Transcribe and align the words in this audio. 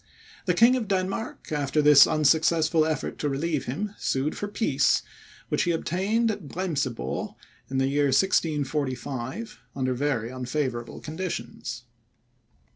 The 0.47 0.55
King 0.55 0.75
of 0.77 0.87
Denmark, 0.87 1.51
after 1.51 1.79
this 1.79 2.07
unsuccessful 2.07 2.87
effort 2.87 3.19
to 3.19 3.29
relieve 3.29 3.65
him, 3.65 3.93
sued 3.99 4.35
for 4.35 4.47
peace, 4.47 5.03
which 5.49 5.61
he 5.65 5.71
obtained 5.73 6.31
at 6.31 6.47
Bremsebor 6.47 7.35
in 7.69 7.77
the 7.77 7.87
year 7.87 8.05
1645, 8.05 9.59
under 9.75 9.93
very 9.93 10.31
unfavourable 10.31 11.01
conditions. 11.01 11.83